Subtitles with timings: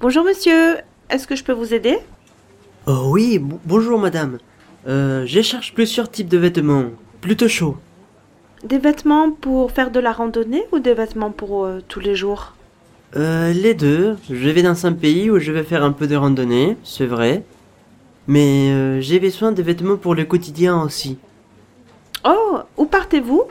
[0.00, 0.76] Bonjour monsieur,
[1.10, 1.98] est-ce que je peux vous aider?
[2.86, 4.38] Oh oui, bonjour madame.
[4.86, 6.84] Euh, je cherche plusieurs types de vêtements,
[7.20, 7.76] plutôt chauds.
[8.62, 12.54] Des vêtements pour faire de la randonnée ou des vêtements pour euh, tous les jours?
[13.16, 14.16] Euh, les deux.
[14.30, 17.42] Je vais dans un pays où je vais faire un peu de randonnée, c'est vrai.
[18.28, 21.18] Mais euh, j'ai besoin de vêtements pour le quotidien aussi.
[22.24, 23.42] Oh, où partez-vous?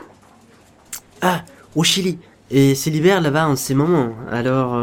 [1.20, 1.42] Ah,
[1.76, 2.18] au Chili.
[2.50, 4.12] Et c'est l'hiver là-bas en ces moments.
[4.30, 4.74] Alors,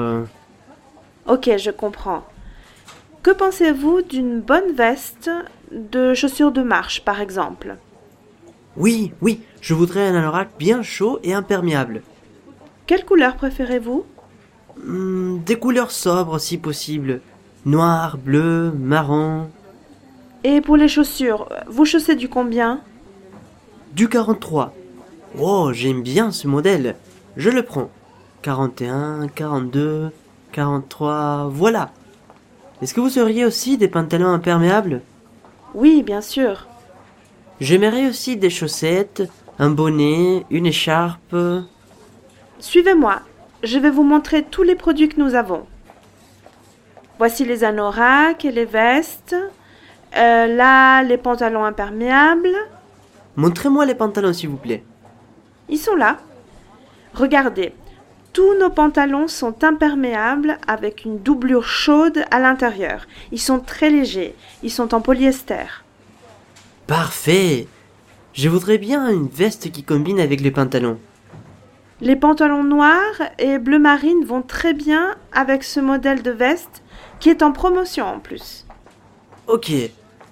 [1.28, 2.24] Ok, je comprends.
[3.24, 5.32] Que pensez-vous d'une bonne veste
[5.72, 7.78] de chaussures de marche, par exemple?
[8.78, 12.04] Oui, oui, je voudrais un anorak bien chaud et imperméable.
[12.86, 14.06] Quelle couleur préférez-vous?
[14.84, 17.22] Hmm, des couleurs sobres si possible.
[17.66, 19.50] Noir, bleu, marron.
[20.44, 22.82] Et pour les chaussures, vous chaussez du combien?
[23.94, 24.76] Du 43.
[25.40, 26.96] Oh, j'aime bien ce modèle.
[27.38, 27.90] Je le prends.
[28.44, 30.12] 41, 42,
[30.56, 31.90] 43, voilà.
[32.82, 35.02] Est-ce que vous auriez aussi des pantalons imperméables?
[35.74, 36.68] Oui, bien sûr.
[37.60, 39.24] J'aimerais aussi des chaussettes,
[39.60, 41.36] un bonnet, une écharpe.
[42.60, 43.20] Suivez-moi.
[43.64, 45.66] Je vais vous montrer tous les produits que nous avons.
[47.18, 49.36] Voici les anoraks et les vestes.
[50.16, 52.56] Euh, là, les pantalons imperméables.
[53.36, 54.86] Montrez-moi les pantalons s'il vous plaît.
[55.68, 56.18] Ils sont là.
[57.14, 57.74] Regardez.
[58.36, 63.08] Tous nos pantalons sont imperméables avec une doublure chaude à l'intérieur.
[63.32, 64.36] Ils sont très légers.
[64.62, 65.68] Ils sont en polyester.
[66.86, 67.66] Parfait.
[68.34, 71.00] Je voudrais bien une veste qui combine avec les pantalons.
[72.02, 76.84] Les pantalons noirs et bleu marine vont très bien avec ce modèle de veste
[77.22, 78.66] qui est en promotion en plus.
[79.48, 79.72] Ok,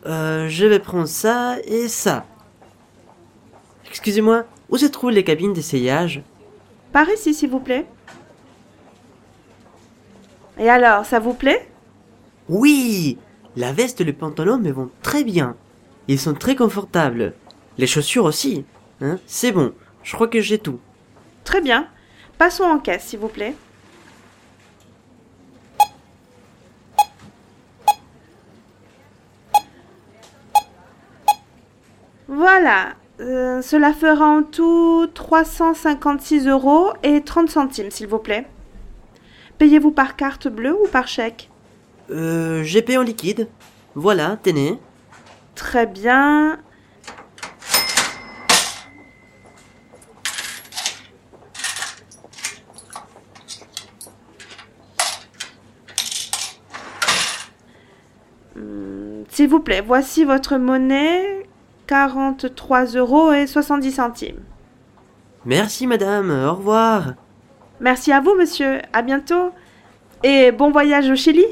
[0.05, 2.25] euh, je vais prendre ça et ça.
[3.87, 6.21] Excusez-moi, où se trouvent les cabines d'essayage?
[6.91, 7.87] Par ici, s'il vous plaît.
[10.59, 11.67] Et alors, ça vous plaît?
[12.49, 13.17] Oui
[13.55, 15.55] La veste et le pantalon me vont très bien.
[16.07, 17.33] Ils sont très confortables.
[17.77, 18.65] Les chaussures aussi.
[19.01, 19.19] Hein?
[19.25, 20.79] C'est bon, je crois que j'ai tout.
[21.43, 21.87] Très bien.
[22.37, 23.55] Passons en caisse, s'il vous plaît.
[32.27, 32.93] Voilà.
[33.19, 38.47] Euh, cela fera en tout 356 euros et 30 centimes, s'il vous plaît.
[39.57, 41.49] Payez-vous par carte bleue ou par chèque
[42.09, 43.47] Euh, j'ai payé en liquide.
[43.95, 44.79] Voilà, tenez.
[45.55, 46.59] Très bien.
[58.55, 61.39] Hmm, S'il vous plaît, voici votre monnaie.
[61.87, 64.39] 43 euros et 70 centimes.
[65.45, 67.13] Merci madame, au revoir.
[67.79, 68.81] Merci à vous, monsieur.
[68.93, 69.51] À bientôt.
[70.23, 71.45] Et bon voyage au Chili.